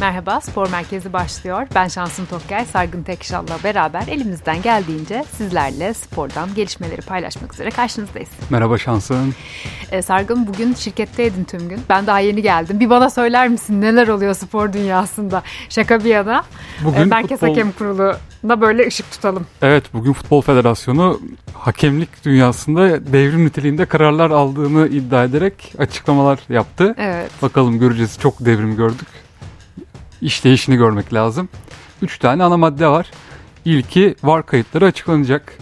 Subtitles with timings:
[0.00, 1.66] Merhaba, Spor Merkezi başlıyor.
[1.74, 8.28] Ben Şansın Tokkay, Sargın Tekşal'la beraber elimizden geldiğince sizlerle spordan gelişmeleri paylaşmak üzere karşınızdayız.
[8.50, 9.34] Merhaba Şansın.
[9.92, 11.80] Ee, Sargın bugün şirketteydin tüm gün.
[11.88, 12.80] Ben daha yeni geldim.
[12.80, 15.42] Bir bana söyler misin neler oluyor spor dünyasında?
[15.68, 16.44] Şaka bir yana.
[16.84, 17.54] Bugün Ee, Merkez futbol...
[17.54, 19.46] Hakem Kurulu'na böyle ışık tutalım.
[19.62, 21.20] Evet, bugün Futbol Federasyonu
[21.54, 26.94] hakemlik dünyasında devrim niteliğinde kararlar aldığını iddia ederek açıklamalar yaptı.
[26.98, 27.30] Evet.
[27.42, 28.18] Bakalım göreceğiz.
[28.20, 29.08] Çok devrim gördük.
[30.22, 31.48] İşleyişini görmek lazım.
[32.02, 33.10] Üç tane ana madde var.
[33.64, 35.58] İlki VAR kayıtları açıklanacak.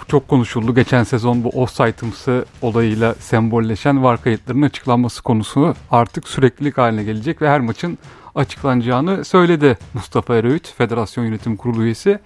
[0.00, 0.74] Bu çok konuşuldu.
[0.74, 7.48] Geçen sezon bu offside'ımsı olayıyla sembolleşen VAR kayıtlarının açıklanması konusu artık süreklilik haline gelecek ve
[7.48, 7.98] her maçın
[8.34, 12.18] açıklanacağını söyledi Mustafa Eroğut, Federasyon Yönetim Kurulu üyesi.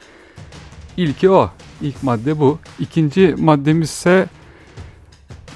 [0.97, 1.51] İlki o.
[1.81, 2.59] İlk madde bu.
[2.79, 4.27] İkinci maddemiz ise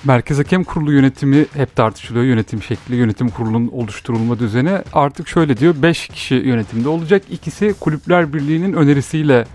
[0.04, 2.24] Merkez Hakem Kurulu yönetimi hep tartışılıyor.
[2.24, 4.78] Yönetim şekli, yönetim kurulunun oluşturulma düzeni.
[4.92, 7.22] Artık şöyle diyor 5 kişi yönetimde olacak.
[7.30, 9.46] İkisi Kulüpler Birliği'nin önerisiyle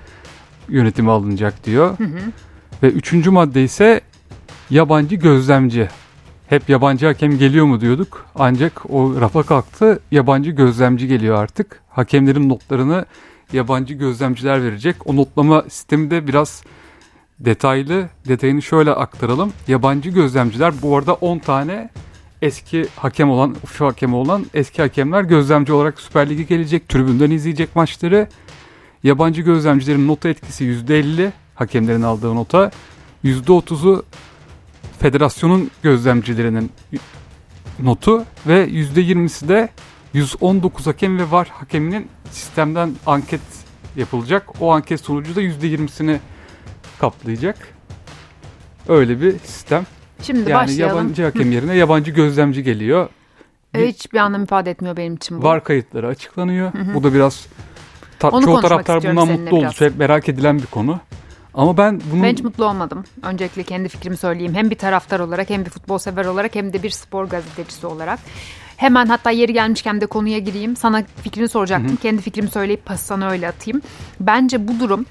[0.70, 2.00] yönetime alınacak diyor.
[2.00, 2.20] Hı hı.
[2.84, 4.02] Ve üçüncü madde ise
[4.70, 5.90] yabancı gözlemci.
[6.48, 8.26] Hep yabancı hakem geliyor mu diyorduk.
[8.36, 10.00] Ancak o rafa kalktı.
[10.12, 11.82] Yabancı gözlemci geliyor artık.
[11.90, 13.06] Hakemlerin notlarını
[13.54, 14.96] yabancı gözlemciler verecek.
[15.06, 16.64] O notlama sistemi de biraz
[17.40, 18.10] detaylı.
[18.28, 19.54] Detayını şöyle aktaralım.
[19.68, 21.90] Yabancı gözlemciler bu arada 10 tane
[22.42, 26.90] eski hakem olan, FIFA hakemi olan eski hakemler gözlemci olarak Süper Lig'e gelecek.
[26.90, 28.28] Tribünden izleyecek maçları.
[29.04, 31.32] Yabancı gözlemcilerin nota etkisi %50.
[31.56, 32.72] Hakemlerin aldığı nota.
[33.24, 34.06] %30'u
[35.00, 36.72] federasyonun gözlemcilerinin
[37.80, 39.70] notu ve %20'si de
[40.14, 43.42] 119 hakem ve var hakeminin sistemden anket
[43.96, 44.62] yapılacak.
[44.62, 46.18] O anket sonucu da %20'sini
[47.00, 47.58] kaplayacak.
[48.88, 49.84] Öyle bir sistem.
[50.22, 50.98] Şimdi Yani başlayalım.
[50.98, 53.10] yabancı hakem yerine yabancı gözlemci geliyor.
[53.74, 55.44] Ee, Hiçbir anlam ifade etmiyor benim için bu.
[55.44, 56.72] Var kayıtları açıklanıyor.
[56.94, 57.48] Bu da biraz
[58.20, 59.72] ta- Onu çoğu taraftar bundan mutlu oldu.
[59.80, 61.00] Hep merak edilen bir konu.
[61.54, 63.04] Ama ben bunun Ben hiç mutlu olmadım.
[63.24, 64.54] Öncelikle kendi fikrimi söyleyeyim.
[64.54, 68.20] Hem bir taraftar olarak hem bir futbol sever olarak hem de bir spor gazetecisi olarak.
[68.78, 70.76] Hemen hatta yeri gelmişken de konuya gireyim.
[70.76, 71.96] Sana fikrini soracaktım.
[71.96, 73.82] Kendi fikrimi söyleyip pas sana öyle atayım.
[74.20, 75.06] Bence bu durum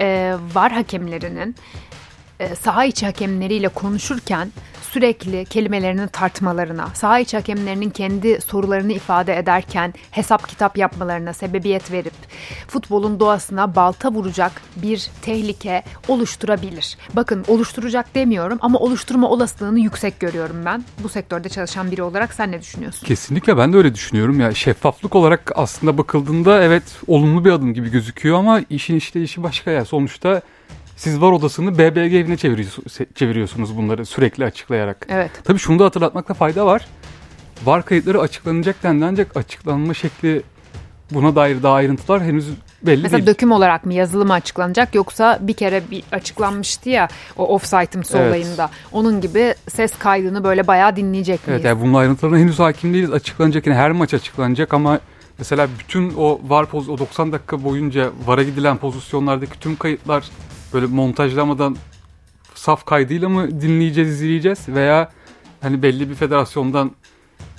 [0.00, 1.54] e, var hakemlerinin
[2.60, 4.52] saha içi hakemleriyle konuşurken
[4.90, 12.12] sürekli kelimelerini tartmalarına, saha içi hakemlerinin kendi sorularını ifade ederken hesap kitap yapmalarına sebebiyet verip
[12.68, 16.98] futbolun doğasına balta vuracak bir tehlike oluşturabilir.
[17.14, 20.84] Bakın oluşturacak demiyorum ama oluşturma olasılığını yüksek görüyorum ben.
[21.02, 23.06] Bu sektörde çalışan biri olarak sen ne düşünüyorsun?
[23.06, 24.40] Kesinlikle ben de öyle düşünüyorum.
[24.40, 29.70] Ya şeffaflık olarak aslında bakıldığında evet olumlu bir adım gibi gözüküyor ama işin işleyişi başka
[29.70, 29.84] ya.
[29.84, 30.42] Sonuçta
[30.96, 32.36] siz var odasını BBG evine
[33.14, 35.06] çeviriyorsunuz, bunları sürekli açıklayarak.
[35.10, 35.30] Evet.
[35.44, 36.86] Tabii şunu da hatırlatmakta fayda var.
[37.64, 40.42] Var kayıtları açıklanacak dendi ancak açıklanma şekli
[41.10, 42.48] buna dair daha ayrıntılar henüz
[42.82, 43.26] belli Mesela değil.
[43.26, 48.28] döküm olarak mı yazılı mı açıklanacak yoksa bir kere bir açıklanmıştı ya o offside'ımsı Evet.
[48.28, 48.70] olayında.
[48.92, 51.54] Onun gibi ses kaydını böyle bayağı dinleyecek miyiz?
[51.60, 53.12] Evet yani bunun ayrıntılarına henüz hakim değiliz.
[53.12, 55.00] Açıklanacak yani her maç açıklanacak ama
[55.38, 60.24] mesela bütün o var poz o 90 dakika boyunca VAR'a gidilen pozisyonlardaki tüm kayıtlar
[60.74, 61.76] böyle montajlamadan
[62.54, 65.10] saf kaydıyla mı dinleyeceğiz, izleyeceğiz veya
[65.60, 66.90] hani belli bir federasyondan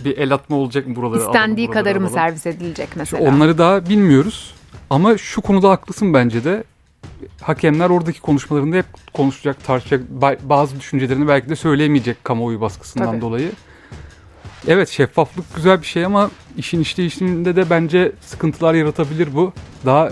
[0.06, 2.20] bir el atma olacak mı buraları alalım, İstendiği buraları kadarı mı alalım.
[2.20, 3.24] servis edilecek mesela?
[3.30, 4.54] Onları daha bilmiyoruz.
[4.90, 6.64] Ama şu konuda haklısın bence de.
[7.42, 10.02] Hakemler oradaki konuşmalarında hep konuşacak, tartışacak.
[10.20, 13.22] ba- Bazı düşüncelerini belki de söyleyemeyecek kamuoyu baskısından Tabii.
[13.22, 13.52] dolayı.
[14.68, 19.54] Evet şeffaflık güzel bir şey ama işin işleyişinde de bence sıkıntılar yaratabilir bu.
[19.86, 20.12] Daha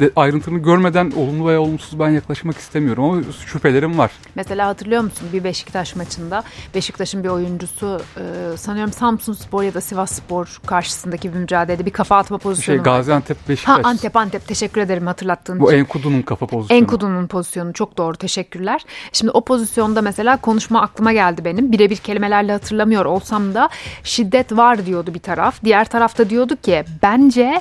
[0.00, 4.10] de ayrıntını görmeden olumlu veya olumsuz ben yaklaşmak istemiyorum ama şüphelerim var.
[4.34, 6.42] Mesela hatırlıyor musun bir Beşiktaş maçında
[6.74, 11.90] Beşiktaş'ın bir oyuncusu e, sanıyorum Samsun Spor ya da Sivas Spor karşısındaki bir mücadelede bir
[11.90, 12.84] kafa atma pozisyonu şey.
[12.84, 13.84] Gaziantep Ha Beşiktaş.
[13.84, 15.78] Antep Antep teşekkür ederim hatırlattığın Bu için.
[15.78, 16.80] Enkudu'nun kafa pozisyonu.
[16.80, 18.84] Enkudu'nun pozisyonu çok doğru teşekkürler.
[19.12, 21.72] Şimdi o pozisyonda mesela konuşma aklıma geldi benim.
[21.72, 23.68] Birebir kelimelerle hatırlamıyor olsam da
[24.04, 25.64] şiddet var diyordu bir taraf.
[25.64, 27.60] Diğer tarafta diyordu ki bence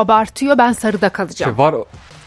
[0.00, 1.50] abartıyor ben sarıda kalacağım.
[1.52, 1.74] İşte var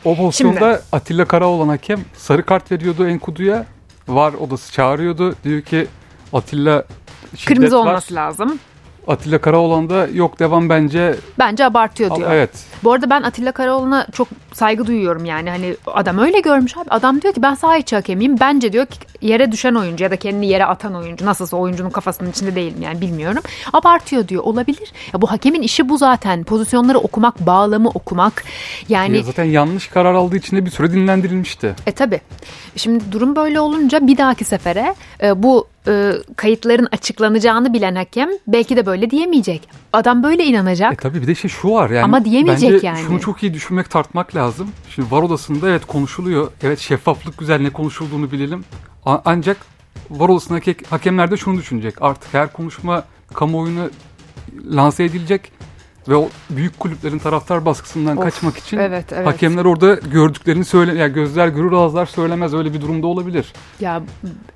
[0.06, 3.66] o pozisyonda Atilla Karaoğlan hakem sarı kart veriyordu Enkudu'ya.
[4.08, 5.36] Var odası çağırıyordu.
[5.44, 5.88] Diyor ki
[6.34, 6.84] Atilla
[7.36, 7.81] şiddet Kırmızı var.
[7.81, 8.60] olması lazım.
[9.07, 11.15] Atilla Karaoğlan da yok devam bence.
[11.39, 12.31] Bence abartıyor diyor.
[12.31, 12.50] Evet.
[12.83, 15.50] Bu arada ben Atilla Karaoğlu'na çok saygı duyuyorum yani.
[15.50, 16.89] Hani adam öyle görmüş abi.
[16.89, 18.39] Adam diyor ki ben saha içi hakemiyim.
[18.39, 21.25] Bence diyor ki yere düşen oyuncu ya da kendini yere atan oyuncu.
[21.25, 23.44] Nasılsa oyuncunun kafasının içinde değilim yani bilmiyorum.
[23.73, 24.44] Abartıyor diyor.
[24.44, 24.91] Olabilir.
[25.13, 26.44] Ya bu hakemin işi bu zaten.
[26.44, 28.44] Pozisyonları okumak, bağlamı okumak.
[28.89, 31.75] Yani Ya zaten yanlış karar aldığı için de bir süre dinlendirilmişti.
[31.88, 32.21] e tabi.
[32.75, 38.75] Şimdi durum böyle olunca bir dahaki sefere e, bu e, kayıtların açıklanacağını bilen hakem belki
[38.75, 39.69] de böyle diyemeyecek.
[39.94, 40.94] Adam böyle inanacak.
[40.94, 42.03] E tabii bir de şey şu var yani.
[42.03, 43.00] Ama diyemeyecek bence yani.
[43.07, 44.69] şunu çok iyi düşünmek tartmak lazım.
[44.95, 46.51] Şimdi var odasında evet konuşuluyor.
[46.63, 48.63] Evet şeffaflık güzel ne konuşulduğunu bilelim.
[49.06, 49.57] A- ancak
[50.09, 52.01] var odasındaki hakemler de şunu düşünecek.
[52.01, 53.03] Artık her konuşma
[53.33, 53.89] kamuoyuna
[54.75, 55.51] lanse edilecek
[56.07, 59.27] ve o büyük kulüplerin taraftar baskısından Of, kaçmak için evet, evet.
[59.27, 63.53] hakemler orada gördüklerini söyle ya gözler görür ağızlar söylemez öyle bir durumda olabilir.
[63.79, 64.01] Ya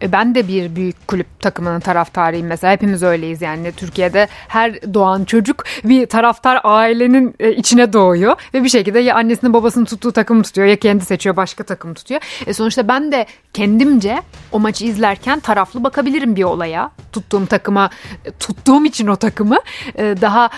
[0.01, 2.73] e, ben de bir büyük kulüp takımının taraftarıyım mesela.
[2.73, 3.71] Hepimiz öyleyiz yani.
[3.71, 9.53] Türkiye'de her doğan çocuk bir taraftar ailenin e, içine doğuyor ve bir şekilde ya annesinin
[9.53, 12.21] babasının tuttuğu takımı tutuyor ya kendi seçiyor başka takım tutuyor.
[12.47, 14.21] E sonuçta ben de kendimce
[14.51, 16.91] o maçı izlerken taraflı bakabilirim bir olaya.
[17.11, 17.89] Tuttuğum takıma,
[18.25, 19.57] e, tuttuğum için o takımı
[19.97, 20.49] daha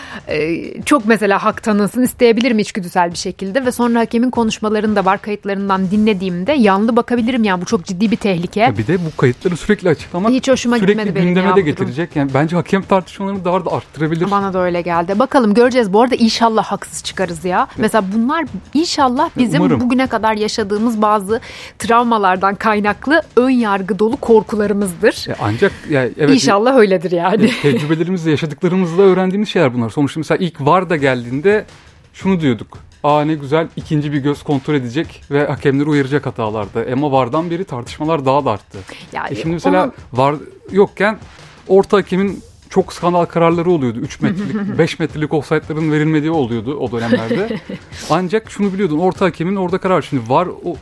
[0.86, 5.92] çok mesela hak tanınsın isteyebilirim içgüdüsel bir şekilde ve sonra hakemin konuşmalarını da var kayıtlarından
[5.92, 8.60] dinlediğimde yanlı bakabilirim yani bu çok ciddi bir tehlike.
[8.60, 12.16] Ya bir de bu kayıtları sürekli açıklamak Hiç hoşuma sürekli gitmedi benim gündeme de getirecek.
[12.16, 14.31] Yani bence hakem tartışmalarını daha da arttırabilir.
[14.31, 15.20] Bana da öyle geldi.
[15.20, 15.94] Bakalım göreceğiz.
[15.94, 17.68] Bu arada inşallah haksız çıkarız ya.
[17.78, 19.80] Mesela bunlar inşallah bizim Umarım.
[19.80, 21.42] bugüne kadar yaşadığımız bazı
[21.80, 25.25] travmalardan kaynaklı ön yargı dolu korkularımızdır.
[25.30, 27.48] Ya ancak ya evet İnşallah öyledir yani.
[27.62, 29.90] te- tecrübelerimizle yaşadıklarımızla öğrendiğimiz şeyler bunlar.
[29.90, 31.66] Sonuçta mesela ilk VAR da geldiğinde
[32.13, 32.77] şunu diyorduk.
[33.04, 36.86] Aa ne güzel ikinci bir göz kontrol edecek ve hakemleri uyaracak hatalarda.
[36.94, 38.77] Ama VAR'dan beri tartışmalar daha da arttı.
[39.13, 40.36] Yani E şimdi mesela onun- VAR
[40.71, 41.18] yokken
[41.68, 44.00] orta hakemin çok skandal kararları oluyordu.
[44.00, 47.60] 3 metrelik, 5 metrelik offside'ların verilmediği oluyordu o dönemlerde.
[48.10, 50.01] Ancak şunu biliyordun orta hakemin orada karar.
[50.01, 50.75] Şimdi VAR o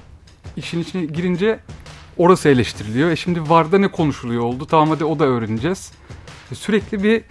[0.57, 1.59] işin içine girince
[2.17, 3.09] orası eleştiriliyor.
[3.09, 4.65] E şimdi VAR'da ne konuşuluyor oldu?
[4.65, 5.91] Tamam hadi o da öğreneceğiz.
[6.51, 7.21] E sürekli bir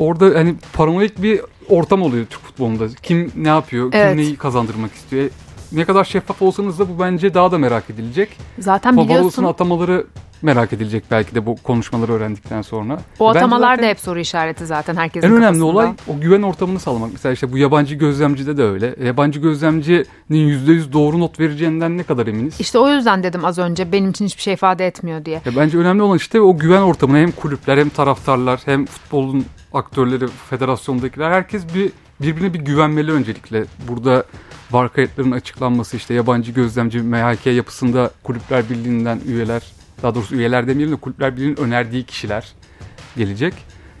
[0.00, 2.88] orada hani paranoyak bir ortam oluyor Türk futbolunda.
[3.02, 3.90] Kim ne yapıyor?
[3.92, 4.16] Evet.
[4.16, 5.24] Kim neyi kazandırmak istiyor?
[5.24, 5.30] E
[5.72, 8.28] ne kadar şeffaf olsanız da bu bence daha da merak edilecek.
[8.58, 10.06] zaten Babalos'un biliyorsun atamaları
[10.42, 12.98] merak edilecek belki de bu konuşmaları öğrendikten sonra.
[13.18, 15.66] o atamalar zaten da hep soru işareti zaten herkesin en önemli kafasında.
[15.66, 17.12] olay o güven ortamını sağlamak.
[17.12, 18.94] Mesela işte bu yabancı gözlemcide de öyle.
[19.04, 22.60] Yabancı gözlemcinin %100 doğru not vereceğinden ne kadar eminiz?
[22.60, 25.40] İşte o yüzden dedim az önce benim için hiçbir şey ifade etmiyor diye.
[25.46, 30.26] Ya bence önemli olan işte o güven ortamını hem kulüpler hem taraftarlar hem futbolun aktörleri,
[30.50, 31.90] federasyondakiler herkes bir
[32.20, 33.64] birbirine bir güvenmeli öncelikle.
[33.88, 34.24] Burada
[34.70, 39.62] var kayıtlarının açıklanması işte yabancı gözlemci MHK yapısında kulüpler birliğinden üyeler
[40.02, 42.52] daha doğrusu üyeler demeyelim de kulüpler birliğinin önerdiği kişiler
[43.16, 43.54] gelecek.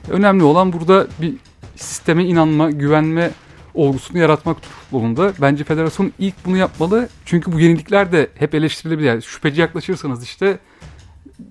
[0.08, 1.34] Önemli olan burada bir
[1.76, 3.30] sisteme inanma, güvenme
[3.74, 5.32] olgusunu yaratmak futbolunda.
[5.40, 7.08] Bence federasyon ilk bunu yapmalı.
[7.24, 9.08] Çünkü bu yenilikler de hep eleştirilebilir.
[9.08, 10.58] Yani şüpheci yaklaşırsanız işte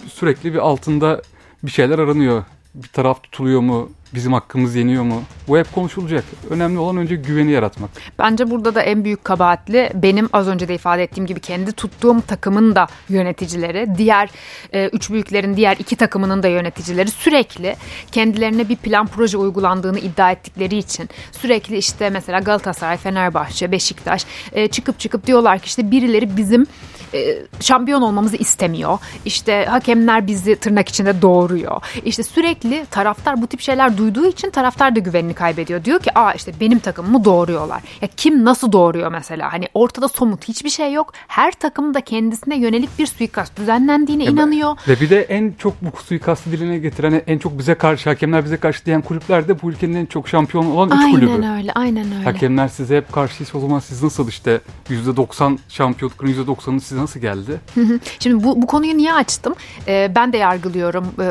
[0.08, 1.22] sürekli bir altında
[1.64, 2.44] bir şeyler aranıyor.
[2.76, 3.90] Bir taraf tutuluyor mu?
[4.14, 5.24] Bizim hakkımız yeniyor mu?
[5.48, 6.24] Bu hep konuşulacak.
[6.50, 7.90] Önemli olan önce güveni yaratmak.
[8.20, 12.22] Bence burada da en büyük kabahatli benim az önce de ifade ettiğim gibi kendi tuttuğum
[12.22, 14.30] takımın da yöneticileri, diğer
[14.74, 17.76] e, üç büyüklerin diğer iki takımının da yöneticileri sürekli
[18.12, 24.68] kendilerine bir plan proje uygulandığını iddia ettikleri için sürekli işte mesela Galatasaray, Fenerbahçe, Beşiktaş e,
[24.68, 26.68] çıkıp çıkıp diyorlar ki işte birileri bizim
[27.14, 29.00] e, şampiyon olmamızı istemiyor.
[29.26, 31.82] İşte hakemler bizi tırnak içinde doğuruyor.
[32.06, 35.86] İşte sürekli taraftar bu tip şeyler duyduğu için taraftar da güvenini kaybediyor.
[35.86, 37.82] Diyor ki aa işte benim takımımı doğuruyorlar.
[38.02, 39.54] Ya kim nasıl doğuruyor mesela?
[39.54, 41.14] Hani ortada somut hiçbir şey yok.
[41.28, 44.78] Her takım da kendisine yönelik bir suikast düzenlendiğine inanıyor.
[44.88, 48.58] Ve bir de en çok bu suikastı diline getiren, en çok bize karşı, hakemler bize
[48.58, 51.32] karşı diyen kulüpler de bu ülkenin en çok şampiyon olan üç kulübü.
[51.32, 52.24] Aynen öyle, aynen öyle.
[52.24, 57.60] Hakemler size hep karşıysa o zaman siz nasıl işte %90 şampiyonlukların %90'ı size nasıl geldi?
[58.20, 59.56] Şimdi bu, bu konuyu niye açtım?
[59.88, 61.28] Ee, ben de yargılıyorum e,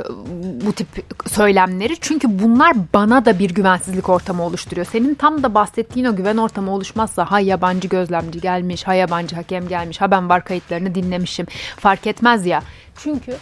[0.67, 0.89] bu tip
[1.31, 1.97] söylemleri.
[2.01, 4.87] Çünkü bunlar bana da bir güvensizlik ortamı oluşturuyor.
[4.87, 9.69] Senin tam da bahsettiğin o güven ortamı oluşmazsa ha yabancı gözlemci gelmiş, ha yabancı hakem
[9.69, 11.47] gelmiş, ha ben var kayıtlarını dinlemişim.
[11.77, 12.63] Fark etmez ya.
[12.97, 13.37] Çünkü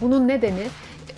[0.00, 0.68] bunun nedeni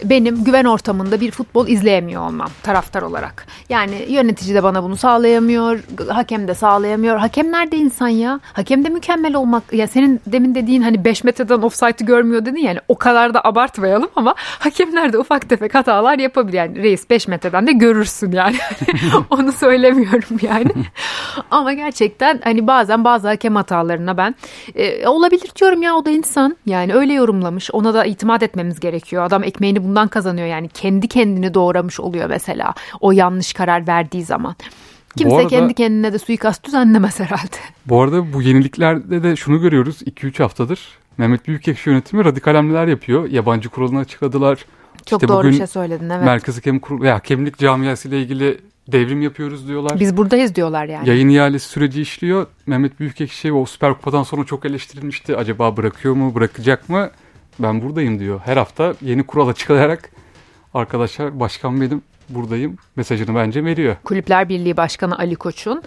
[0.05, 3.47] benim güven ortamında bir futbol izleyemiyor olmam taraftar olarak.
[3.69, 7.17] Yani yönetici de bana bunu sağlayamıyor, hakem de sağlayamıyor.
[7.17, 8.41] Hakemler de insan ya.
[8.53, 9.73] Hakem de mükemmel olmak.
[9.73, 14.09] Ya senin demin dediğin hani 5 metreden offside'ı görmüyor dedin yani o kadar da abartmayalım
[14.17, 16.57] ama hakemler de ufak tefek hatalar yapabilir.
[16.57, 18.57] Yani reis 5 metreden de görürsün yani.
[19.31, 20.71] Onu söylemiyorum yani.
[21.51, 24.35] ama gerçekten hani bazen bazı hakem hatalarına ben
[24.75, 26.57] e, olabilir diyorum ya o da insan.
[26.67, 27.71] Yani öyle yorumlamış.
[27.73, 29.25] Ona da itimat etmemiz gerekiyor.
[29.25, 30.69] Adam ekmeğini bundan kazanıyor yani.
[30.69, 32.75] Kendi kendini doğramış oluyor mesela.
[33.01, 34.57] O yanlış karar verdiği zaman.
[35.17, 37.57] Kimse arada- kendi kendine de suikast düzenlemez herhalde.
[37.87, 40.89] Bu arada bu yeniliklerde de şunu görüyoruz 2-3 haftadır.
[41.19, 43.31] Mehmet Büyükekşi yönetimi radikal hamleler yapıyor.
[43.31, 44.65] Yabancı kuralını açıkladılar.
[45.07, 46.25] Çok İşte doğru bugün bir şey söyledin evet.
[46.25, 50.01] Merkez Hakem Kurulu ve hakemlik camiasıyla ilgili devrim yapıyoruz diyorlar.
[50.01, 51.09] Biz buradayız diyorlar yani.
[51.09, 52.47] Yayın ihalesi süreci işliyor.
[52.67, 55.37] Mehmet Büyükekşi o Süper Kupa'dan sonra çok eleştirilmişti.
[55.37, 57.11] Acaba bırakıyor mu, bırakacak mı?
[57.59, 58.41] Ben buradayım diyor.
[58.45, 60.11] Her hafta yeni kural açıklayarak
[60.75, 63.97] arkadaşlar başkan benim buradayım mesajını bence veriyor.
[64.05, 65.83] Kulüpler Birliği Başkanı Ali Koç'un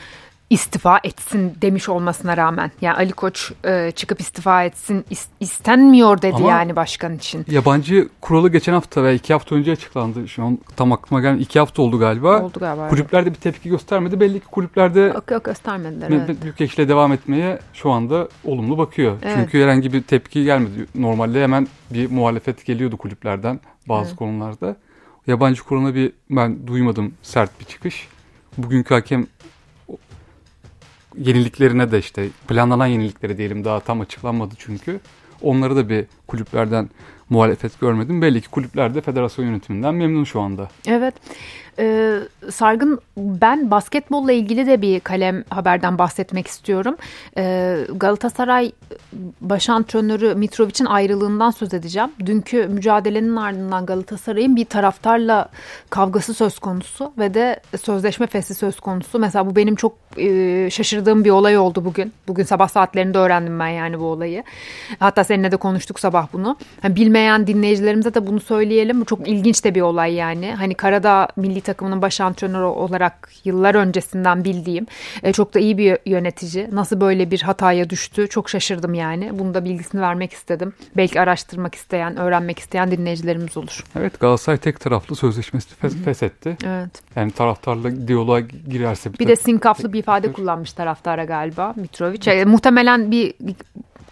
[0.49, 2.71] istifa etsin demiş olmasına rağmen.
[2.81, 5.05] Yani Ali Koç e, çıkıp istifa etsin
[5.39, 7.45] istenmiyor dedi Ama yani başkan için.
[7.49, 10.27] Yabancı kuralı geçen hafta veya iki hafta önce açıklandı.
[10.27, 11.43] Şu an tam aklıma gelmedi.
[11.43, 12.41] iki hafta oldu galiba.
[12.41, 12.89] Oldu galiba.
[12.89, 14.19] Kulüplerde bir tepki göstermedi.
[14.19, 16.09] Belli ki kulüplerde yok, yok, göstermediler.
[16.09, 16.41] Evet.
[16.43, 19.17] Büyük devam etmeye şu anda olumlu bakıyor.
[19.23, 19.35] Evet.
[19.37, 20.85] Çünkü herhangi bir tepki gelmedi.
[20.95, 23.59] Normalde hemen bir muhalefet geliyordu kulüplerden
[23.89, 24.15] bazı evet.
[24.15, 24.75] konularda.
[25.27, 28.07] Yabancı kuralına bir ben duymadım sert bir çıkış.
[28.57, 29.27] Bugünkü hakem
[31.17, 34.99] yeniliklerine de işte planlanan yenilikleri diyelim daha tam açıklanmadı çünkü.
[35.41, 36.89] Onları da bir kulüplerden
[37.29, 38.21] muhalefet görmedim.
[38.21, 40.69] Belli ki kulüpler de federasyon yönetiminden memnun şu anda.
[40.87, 41.13] Evet.
[41.79, 42.19] Ee,
[42.51, 46.95] Sargın ben basketbolla ilgili de bir kalem haberden bahsetmek istiyorum.
[47.37, 48.71] Ee, Galatasaray
[49.41, 52.09] baş antrenörü Mitrovic'in ayrılığından söz edeceğim.
[52.25, 55.49] Dünkü mücadelenin ardından Galatasaray'ın bir taraftarla
[55.89, 59.19] kavgası söz konusu ve de sözleşme fesli söz konusu.
[59.19, 62.13] Mesela bu benim çok e, şaşırdığım bir olay oldu bugün.
[62.27, 64.43] Bugün sabah saatlerinde öğrendim ben yani bu olayı.
[64.99, 66.57] Hatta seninle de konuştuk sabah bunu.
[66.83, 69.01] Yani bilmeyen dinleyicilerimize de bunu söyleyelim.
[69.01, 70.55] Bu çok ilginç de bir olay yani.
[70.55, 74.87] Hani Karadağ milli takımının baş antrenörü olarak yıllar öncesinden bildiğim
[75.23, 76.67] e, çok da iyi bir yönetici.
[76.71, 79.02] Nasıl böyle bir hataya düştü çok şaşırdım yani.
[79.39, 80.73] Bunu da bilgisini vermek istedim.
[80.97, 83.83] Belki araştırmak isteyen, öğrenmek isteyen dinleyicilerimiz olur.
[83.95, 86.57] Evet Galatasaray tek taraflı sözleşmesi fes feshetti.
[86.65, 86.89] Evet.
[87.15, 92.31] Yani taraftarla diyaloğa girerse bir, bir de sinkaflı bir ifade kullanmış taraftara galiba Mitrovic.
[92.31, 93.33] E, muhtemelen bir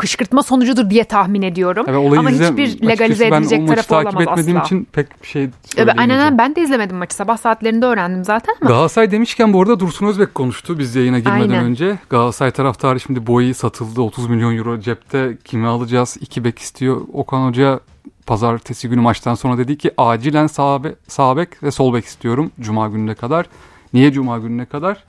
[0.02, 1.86] kışkırtma sonucudur diye tahmin ediyorum.
[1.90, 4.20] Evet, Ama izle, hiçbir legalize edilecek tarafı olamaz asla.
[4.20, 4.66] takip etmediğim asla.
[4.66, 7.16] için pek bir şey evet, aynen ben de izlemedim maçı.
[7.16, 8.70] Sabah saatlerinde öğrendim zaten ama.
[8.70, 11.64] Galatasaray demişken bu arada Dursun Özbek konuştu biz yayına girmeden aynen.
[11.64, 12.00] önce.
[12.10, 14.02] Galatasaray taraftarı şimdi boyu satıldı.
[14.02, 15.38] 30 milyon euro cepte.
[15.44, 16.18] Kimi alacağız?
[16.22, 17.02] İki bek istiyor.
[17.14, 17.80] Okan Hoca
[18.26, 22.52] pazartesi günü maçtan sonra dedi ki acilen sağ, be, sağ bek ve sol bek istiyorum
[22.60, 23.46] Cuma gününe kadar.
[23.94, 25.04] Niye Cuma gününe kadar?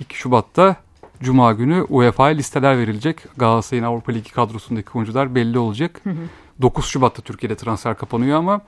[0.00, 0.76] 2 Şubat'ta
[1.22, 3.18] Cuma günü UEFA'ya listeler verilecek.
[3.36, 6.00] Galatasaray'ın Avrupa Ligi kadrosundaki oyuncular belli olacak.
[6.04, 6.14] Hı hı.
[6.62, 8.60] 9 Şubat'ta Türkiye'de transfer kapanıyor ama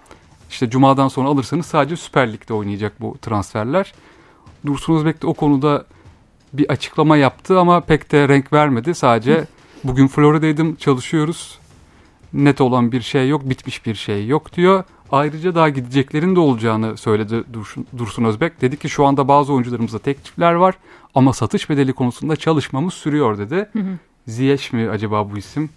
[0.50, 3.94] işte Cuma'dan sonra alırsanız sadece Süper Lig'de oynayacak bu transferler.
[4.66, 5.84] Dursun Özbek de o konuda
[6.52, 8.94] bir açıklama yaptı ama pek de renk vermedi.
[8.94, 9.46] Sadece
[9.84, 11.58] bugün Florida'ydım çalışıyoruz.
[12.32, 14.84] Net olan bir şey yok, bitmiş bir şey yok diyor.
[15.12, 18.60] Ayrıca daha gideceklerin de olacağını söyledi Dursun, Dursun Özbek.
[18.60, 20.74] Dedi ki şu anda bazı oyuncularımızda teklifler var
[21.14, 23.68] ama satış bedeli konusunda çalışmamız sürüyor dedi.
[23.72, 23.98] Hı hı.
[24.26, 25.70] Ziyech mi acaba bu isim?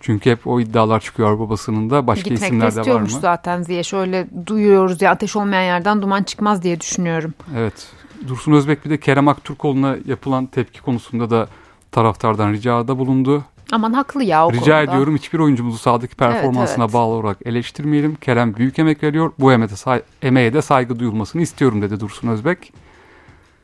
[0.00, 2.06] Çünkü hep o iddialar çıkıyor babasının da.
[2.06, 3.08] Başka Gitmek isimler de var mı?
[3.08, 3.94] zaten Ziyech.
[3.94, 7.34] Öyle duyuyoruz ya ateş olmayan yerden duman çıkmaz diye düşünüyorum.
[7.56, 7.88] Evet.
[8.28, 11.48] Dursun Özbek bir de Kerem Aktürkoğlu'na yapılan tepki konusunda da
[11.92, 13.44] taraftardan ricada bulundu.
[13.72, 14.82] Aman haklı ya o Rica konuda.
[14.82, 16.94] ediyorum hiçbir oyuncumuzu sahadaki performansına evet, evet.
[16.94, 18.14] bağlı olarak eleştirmeyelim.
[18.14, 19.32] Kerem büyük emek veriyor.
[19.38, 19.52] Bu
[20.22, 22.72] emeğe de, de saygı duyulmasını istiyorum dedi Dursun Özbek.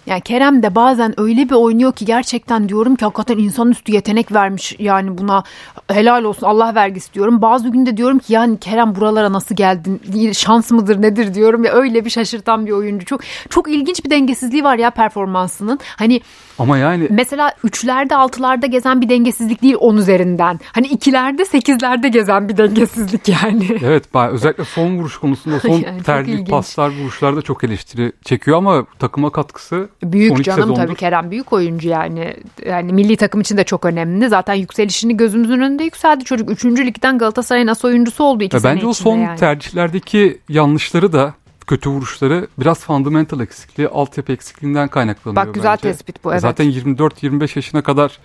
[0.07, 4.77] Yani Kerem de bazen öyle bir oynuyor ki gerçekten diyorum ki hakikaten insanüstü yetenek vermiş
[4.79, 5.43] yani buna
[5.89, 7.43] helal olsun Allah vergisi diyorum.
[7.43, 10.01] Bazı günde diyorum ki yani Kerem buralara nasıl geldin
[10.33, 13.07] şans mıdır nedir diyorum ya öyle bir şaşırtan bir oyuncu.
[13.07, 15.79] Çok çok ilginç bir dengesizliği var ya performansının.
[15.97, 16.21] Hani
[16.59, 20.61] ama yani mesela üçlerde altılarda gezen bir dengesizlik değil on üzerinden.
[20.73, 23.65] Hani ikilerde sekizlerde gezen bir dengesizlik yani.
[23.85, 29.31] Evet özellikle son vuruş konusunda son yani tercih paslar vuruşlarda çok eleştiri çekiyor ama takıma
[29.31, 30.83] katkısı Büyük canım sezondur.
[30.83, 32.37] tabii Kerem büyük oyuncu yani.
[32.67, 34.29] Yani milli takım için de çok önemli.
[34.29, 36.51] Zaten yükselişini gözümüzün önünde yükseldi çocuk.
[36.51, 39.39] Üçüncü ligden Galatasaray'ın as oyuncusu oldu iki ya sene Bence o son yani.
[39.39, 41.35] tercihlerdeki yanlışları da
[41.67, 45.83] kötü vuruşları biraz fundamental eksikliği, altyapı eksikliğinden kaynaklanıyor Bak güzel bence.
[45.83, 46.41] tespit bu evet.
[46.41, 48.19] Zaten 24-25 yaşına kadar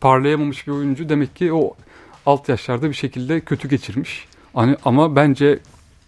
[0.00, 1.74] parlayamamış bir oyuncu demek ki o
[2.26, 4.28] alt yaşlarda bir şekilde kötü geçirmiş.
[4.54, 5.58] Hani ama bence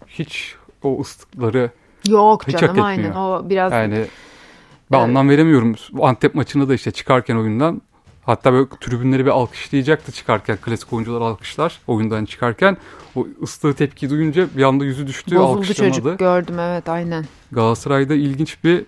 [0.06, 1.70] hiç o ıslıkları
[2.08, 5.08] Yok hiç canım aynen o biraz yani ben evet.
[5.08, 5.74] anlam veremiyorum.
[6.00, 7.82] Antep maçında da işte çıkarken oyundan
[8.28, 10.56] hatta böyle tribünleri bir alkışlayacaktı çıkarken.
[10.56, 12.76] Klasik oyuncular alkışlar oyundan çıkarken.
[13.16, 15.36] O ıslığı tepki duyunca bir anda yüzü düştü.
[15.36, 17.24] Bozuldu çocuk gördüm evet aynen.
[17.52, 18.84] Galatasaray'da ilginç bir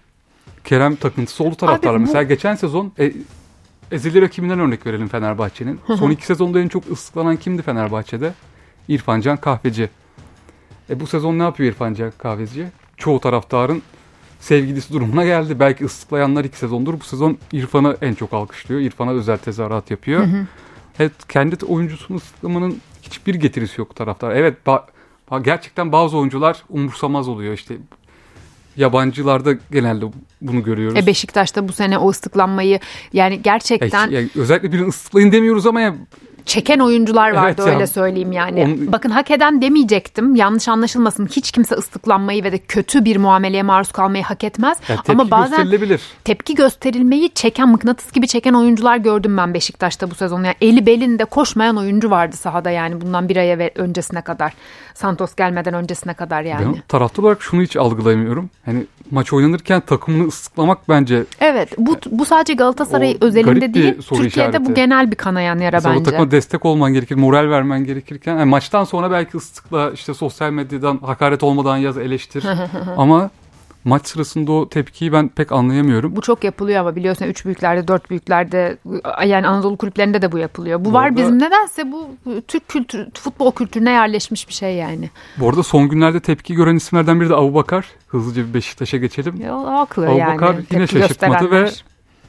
[0.65, 1.99] Kerem takıntısı oldu taraftarlar.
[1.99, 2.03] Bu...
[2.03, 3.13] Mesela geçen sezon e,
[3.93, 5.81] ezeli rakibinden örnek verelim Fenerbahçe'nin.
[5.99, 8.35] Son iki sezonda en çok ıslıklanan kimdi Fenerbahçe'de?
[8.89, 9.91] İrfan Can Kahveci.
[10.91, 12.67] E bu sezon ne yapıyor İrfan Can Kahveci?
[12.97, 13.83] Çoğu taraftarın
[14.41, 15.61] sevgilisi durumuna geldi.
[15.61, 17.01] Belki ıslıklayanlar iki sezondur.
[17.01, 18.81] Bu sezon İrfan'ı en çok alkışlıyor.
[18.81, 20.23] İrfan'a özel tezahürat yapıyor.
[20.23, 20.47] Hı hı.
[20.99, 24.31] Evet kendi oyuncusunu ıslıklamanın hiçbir getirisi yok taraftar.
[24.31, 24.83] Evet ba-
[25.43, 27.55] gerçekten bazı oyuncular umursamaz oluyor.
[27.55, 27.77] İşte
[28.77, 30.05] yabancılarda genelde
[30.41, 30.99] bunu görüyoruz.
[30.99, 32.81] E Beşiktaş'ta bu sene o ıslıklanmayı
[33.13, 34.11] yani gerçekten...
[34.11, 35.95] E, yani özellikle birini ıslıklayın demiyoruz ama ya
[36.47, 37.75] çeken oyuncular vardı Evet ya.
[37.75, 38.65] öyle söyleyeyim yani.
[38.65, 40.35] On- Bakın hak eden demeyecektim.
[40.35, 41.27] Yanlış anlaşılmasın.
[41.27, 44.79] Hiç kimse ıslıklanmayı ve de kötü bir muameleye maruz kalmayı hak etmez.
[44.89, 45.69] Ya tepki Ama bazen
[46.25, 50.45] tepki gösterilmeyi çeken mıknatıs gibi çeken oyuncular gördüm ben Beşiktaş'ta bu sezon.
[50.45, 54.53] Yani eli belinde koşmayan oyuncu vardı sahada yani bundan bir aya ve öncesine kadar.
[54.95, 56.67] Santos gelmeden öncesine kadar yani.
[56.75, 58.51] Ben taraftar olarak şunu hiç algılayamıyorum.
[58.65, 63.95] Hani maç oynanırken takımını ıslıklamak bence Evet bu bu sadece Galatasaray O özelinde değil.
[64.03, 64.75] Türkiye'de bu işareti.
[64.75, 66.05] genel bir kanayan yara mesela bence.
[66.05, 70.99] takıma destek olman gerekir, moral vermen gerekirken yani maçtan sonra belki ıslıkla işte sosyal medyadan
[70.99, 72.45] hakaret olmadan yaz eleştir.
[72.97, 73.31] Ama
[73.85, 76.17] maç sırasında o tepkiyi ben pek anlayamıyorum.
[76.17, 78.77] Bu çok yapılıyor ama biliyorsun üç büyüklerde, dört büyüklerde
[79.27, 80.81] yani Anadolu kulüplerinde de bu yapılıyor.
[80.81, 82.09] Bu, Bu var arada- bizim nedense bu
[82.49, 85.11] Türk kültür, futbol kültürüne yerleşmiş bir şey yani.
[85.37, 87.87] Bu arada son günlerde tepki gören isimlerden biri de Abubakar.
[88.09, 89.41] Hızlıca bir Beşiktaş'a geçelim.
[89.41, 90.65] Ya, haklı Abubakar yani.
[90.71, 91.71] yine tepki şaşırtmadı ve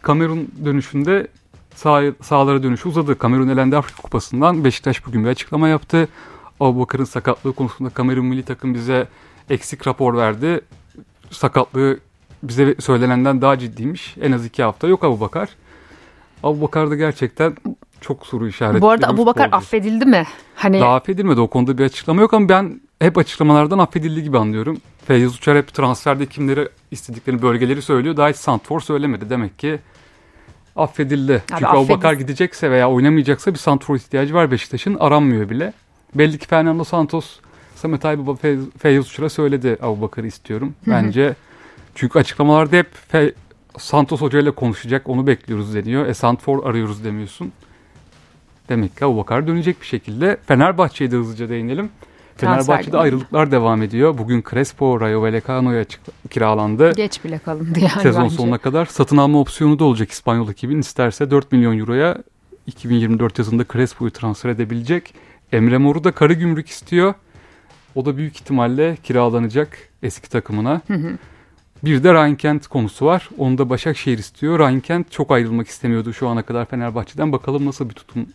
[0.01, 1.27] Kamerun dönüşünde
[1.75, 3.17] sağ, sahalara dönüşü uzadı.
[3.17, 4.63] Kamerun elendi Afrika Kupası'ndan.
[4.63, 6.07] Beşiktaş bugün bir açıklama yaptı.
[6.59, 9.07] Abubakar'ın sakatlığı konusunda Kamerun milli takım bize
[9.49, 10.61] eksik rapor verdi.
[11.31, 11.99] Sakatlığı
[12.43, 14.15] bize söylenenden daha ciddiymiş.
[14.21, 15.49] En az iki hafta yok Abubakar.
[16.43, 17.55] Abubakar da gerçekten
[18.01, 18.81] çok soru işaretli.
[18.81, 19.65] Bu arada Abubakar futbolcu.
[19.65, 20.23] affedildi mi?
[20.55, 24.77] Hani Daha affedilmedi o konuda bir açıklama yok ama ben hep açıklamalardan affedildi gibi anlıyorum.
[25.05, 28.17] Feyyaz Uçar hep transferde kimleri istediklerini bölgeleri söylüyor.
[28.17, 29.29] Daha hiç Santfor söylemedi.
[29.29, 29.79] Demek ki
[30.75, 31.43] affedildi.
[31.49, 31.85] Çünkü affedildi.
[31.85, 34.97] Abubakar gidecekse veya oynamayacaksa bir Santfor ihtiyacı var Beşiktaş'ın.
[34.99, 35.73] Aranmıyor bile.
[36.15, 37.39] Belli ki Fernando Santos
[37.81, 40.73] Samet Aybaba Fe- Feyyaz Uçar'a söyledi Abubakar'ı istiyorum.
[40.87, 41.35] Bence
[41.95, 43.33] çünkü açıklamalarda hep Fe-
[43.77, 46.05] Santos Hoca ile konuşacak onu bekliyoruz deniyor.
[46.05, 47.51] E Santfor arıyoruz demiyorsun.
[48.69, 50.37] Demek ki Abubakar dönecek bir şekilde.
[50.45, 51.89] Fenerbahçe'ye de hızlıca değinelim.
[52.37, 54.17] Transfer Fenerbahçe'de ayrılıklar devam ediyor.
[54.17, 55.85] Bugün Crespo, Rayo Vallecano'ya
[56.29, 56.91] kiralandı.
[56.95, 58.35] geç bile kalındı yani Sezon bence.
[58.35, 60.79] sonuna kadar satın alma opsiyonu da olacak İspanyol ekibin.
[60.79, 62.17] İsterse 4 milyon euroya
[62.67, 65.13] 2024 yazında Crespo'yu transfer edebilecek.
[65.51, 67.13] Emre Mor'u da Karagümrük istiyor.
[67.95, 70.81] O da büyük ihtimalle kiralanacak eski takımına.
[71.83, 73.29] Bir de Ryan Kent konusu var.
[73.37, 74.59] Onu da Başakşehir istiyor.
[74.59, 77.31] Ryan Kent çok ayrılmak istemiyordu şu ana kadar Fenerbahçe'den.
[77.31, 78.25] Bakalım nasıl bir tutum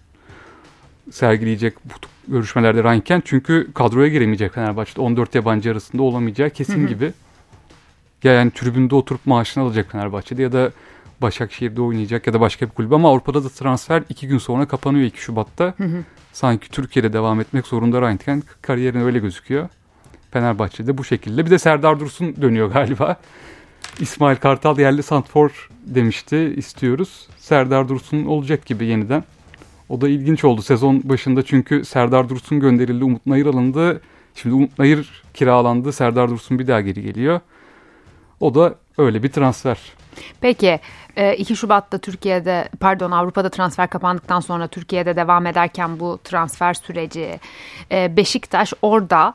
[1.10, 1.92] sergileyecek bu
[2.32, 3.26] görüşmelerde Ryan Kent.
[3.26, 5.00] Çünkü kadroya giremeyecek Fenerbahçe'de.
[5.00, 7.12] 14 yabancı arasında olamayacağı kesin gibi.
[8.22, 10.72] Ya yani tribünde oturup maaşını alacak Fenerbahçe'de ya da
[11.22, 12.92] Başakşehir'de oynayacak ya da başka bir kulüp.
[12.92, 15.74] Ama Avrupa'da da transfer 2 gün sonra kapanıyor 2 Şubat'ta.
[16.32, 18.44] Sanki Türkiye'de devam etmek zorunda Ryan Kent.
[18.62, 19.68] Kariyerine öyle gözüküyor.
[20.30, 21.46] Fenerbahçe'de bu şekilde.
[21.46, 23.16] Bir de Serdar Dursun dönüyor galiba.
[24.00, 27.28] İsmail Kartal yerli santfor demişti istiyoruz.
[27.38, 29.24] Serdar Dursun olacak gibi yeniden.
[29.88, 34.00] O da ilginç oldu sezon başında çünkü Serdar Dursun gönderildi, Umut Nayır alındı.
[34.34, 37.40] Şimdi Umut Nayır kiralandı, Serdar Dursun bir daha geri geliyor.
[38.40, 39.78] O da öyle bir transfer.
[40.40, 40.80] Peki
[41.16, 47.40] e, 2 Şubat'ta Türkiye'de pardon Avrupa'da transfer kapandıktan sonra Türkiye'de devam ederken bu transfer süreci
[47.92, 49.34] e, Beşiktaş orada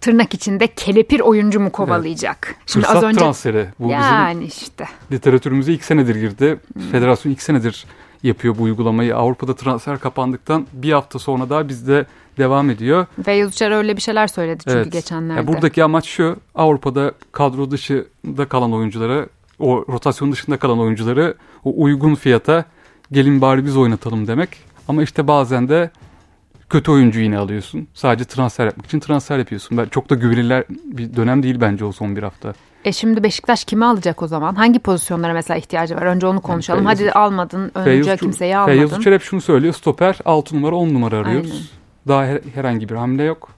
[0.00, 2.54] tırnak içinde kelepir oyuncu mu kovalayacak?
[2.66, 3.68] Şimdi Fırsat az önce transferi.
[3.78, 6.60] Bu bizim yani işte literatürümüze ilk senedir girdi.
[6.92, 7.86] Federasyon ilk senedir
[8.22, 9.16] yapıyor bu uygulamayı.
[9.16, 12.06] Avrupa'da transfer kapandıktan bir hafta sonra daha bizde
[12.38, 13.06] devam ediyor.
[13.24, 14.92] Feyyaz Uçar öyle bir şeyler söyledi çünkü Evet.
[14.92, 15.40] geçenlerde.
[15.40, 16.36] Ya buradaki amaç şu.
[16.54, 19.26] Avrupa'da kadro dışında kalan oyunculara,
[19.58, 22.64] o rotasyon dışında kalan oyuncuları o uygun fiyata
[23.12, 24.48] gelin bari biz oynatalım demek.
[24.88, 25.90] Ama işte bazen de
[26.70, 27.88] kötü oyuncu yine alıyorsun.
[27.94, 29.78] Sadece transfer yapmak için transfer yapıyorsun.
[29.78, 32.52] Ben çok da güvenilir bir dönem değil bence o son bir hafta.
[32.84, 34.54] E şimdi Beşiktaş kimi alacak o zaman?
[34.54, 36.02] Hangi pozisyonlara mesela ihtiyacı var?
[36.02, 36.84] Önce onu konuşalım.
[36.84, 37.70] Feyyaz- Hadi almadın.
[37.74, 39.00] Önce Feyyaz, kimseyi Feyyaz almadın.
[39.00, 39.74] Uçar hep şunu söylüyor.
[39.74, 41.50] Stoper 6 numara 10 numara arıyoruz.
[41.52, 41.64] Aynen.
[42.08, 43.48] Daha her- herhangi bir hamle yok.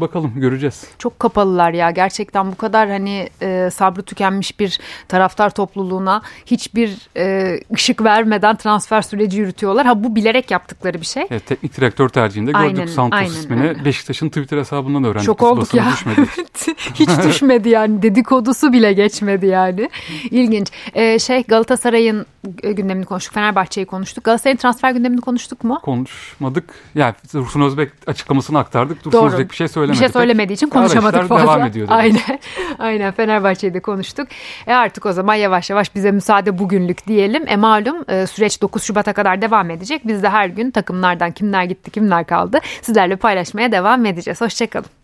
[0.00, 0.84] Bakalım göreceğiz.
[0.98, 7.56] Çok kapalılar ya gerçekten bu kadar hani e, sabrı tükenmiş bir taraftar topluluğuna hiçbir e,
[7.74, 9.86] ışık vermeden transfer süreci yürütüyorlar.
[9.86, 11.26] Ha bu bilerek yaptıkları bir şey.
[11.30, 13.68] Evet, teknik direktör tercihinde Aynen, gördük Santos aynen ismini.
[13.68, 13.84] öyle.
[13.84, 15.28] Beşiktaş'ın Twitter hesabından öğrendik.
[15.28, 15.92] Biz olduk ya.
[15.92, 16.20] düşmedi.
[16.94, 19.90] Hiç düşmedi yani dedikodusu bile geçmedi yani.
[20.30, 20.68] İlginç.
[20.94, 22.26] E, şey Galatasaray'ın
[22.62, 23.34] gündemini konuştuk.
[23.34, 24.24] Fenerbahçe'yi konuştuk.
[24.24, 25.80] Galatasaray'ın transfer gündemini konuştuk mu?
[25.82, 26.74] konuşmadık.
[26.94, 29.04] Yani Dursun Özbek açıklamasını aktardık.
[29.04, 29.32] Dursun Doğru.
[29.32, 30.08] Özbek bir şey söylemedi.
[30.08, 31.44] Bir şey söylemediği için konuşamadık fazla.
[31.44, 31.94] devam ediyor dedi.
[31.94, 32.38] Aynen.
[32.78, 34.28] Aynen Fenerbahçe'yi de konuştuk.
[34.66, 37.44] E artık o zaman yavaş yavaş bize müsaade bugünlük diyelim.
[37.48, 40.06] E malum e, süreç 9 Şubat'a kadar devam edecek.
[40.06, 44.40] Biz de her gün takımlardan kimler gitti kimler kaldı sizlerle paylaşmaya devam edeceğiz.
[44.40, 44.99] Hoşçakalın.